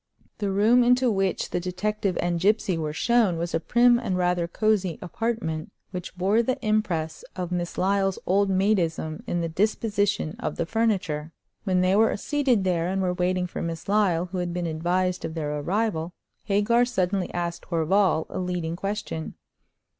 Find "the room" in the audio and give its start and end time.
0.39-0.83